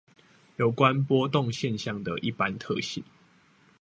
[0.55, 3.03] 有關波動現象的一般特性